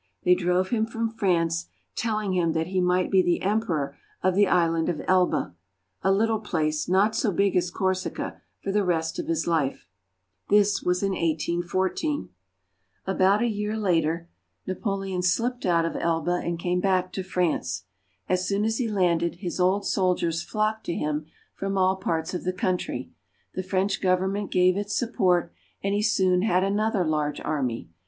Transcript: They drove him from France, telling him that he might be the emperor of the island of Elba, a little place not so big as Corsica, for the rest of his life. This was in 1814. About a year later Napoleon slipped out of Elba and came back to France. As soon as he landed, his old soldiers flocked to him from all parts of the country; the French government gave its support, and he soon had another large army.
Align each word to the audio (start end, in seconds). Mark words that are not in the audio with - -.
They 0.23 0.33
drove 0.33 0.69
him 0.69 0.87
from 0.87 1.11
France, 1.11 1.67
telling 1.95 2.33
him 2.33 2.53
that 2.53 2.65
he 2.65 2.81
might 2.81 3.11
be 3.11 3.21
the 3.21 3.43
emperor 3.43 3.95
of 4.23 4.33
the 4.33 4.47
island 4.47 4.89
of 4.89 5.03
Elba, 5.07 5.53
a 6.01 6.11
little 6.11 6.39
place 6.39 6.89
not 6.89 7.15
so 7.15 7.31
big 7.31 7.55
as 7.55 7.69
Corsica, 7.69 8.41
for 8.63 8.71
the 8.71 8.83
rest 8.83 9.19
of 9.19 9.27
his 9.27 9.45
life. 9.45 9.87
This 10.49 10.81
was 10.81 11.03
in 11.03 11.11
1814. 11.11 12.29
About 13.05 13.43
a 13.43 13.47
year 13.47 13.77
later 13.77 14.27
Napoleon 14.65 15.21
slipped 15.21 15.67
out 15.67 15.85
of 15.85 15.95
Elba 15.95 16.41
and 16.43 16.57
came 16.57 16.79
back 16.81 17.11
to 17.13 17.21
France. 17.21 17.83
As 18.27 18.47
soon 18.47 18.65
as 18.65 18.79
he 18.79 18.87
landed, 18.87 19.35
his 19.35 19.59
old 19.59 19.85
soldiers 19.85 20.41
flocked 20.41 20.83
to 20.87 20.95
him 20.95 21.27
from 21.53 21.77
all 21.77 21.95
parts 21.97 22.33
of 22.33 22.43
the 22.43 22.53
country; 22.53 23.11
the 23.53 23.61
French 23.61 24.01
government 24.01 24.49
gave 24.49 24.77
its 24.77 24.95
support, 24.97 25.53
and 25.83 25.93
he 25.93 26.01
soon 26.01 26.41
had 26.41 26.63
another 26.63 27.05
large 27.05 27.39
army. 27.41 27.91